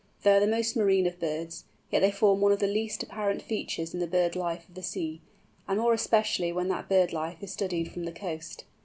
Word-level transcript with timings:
They 0.23 0.31
are 0.35 0.39
the 0.39 0.47
most 0.47 0.75
marine 0.75 1.05
of 1.05 1.19
birds, 1.19 1.65
yet 1.91 1.99
they 1.99 2.09
form 2.09 2.41
one 2.41 2.51
of 2.51 2.57
the 2.57 2.65
least 2.65 3.03
apparent 3.03 3.43
features 3.43 3.93
in 3.93 3.99
the 3.99 4.07
bird 4.07 4.35
life 4.35 4.67
of 4.67 4.73
the 4.73 4.81
sea, 4.81 5.21
and 5.67 5.77
more 5.79 5.93
especially 5.93 6.51
when 6.51 6.69
that 6.69 6.89
bird 6.89 7.13
life 7.13 7.43
is 7.43 7.53
studied 7.53 7.91
from 7.91 8.05
the 8.05 8.11
coast. 8.11 8.63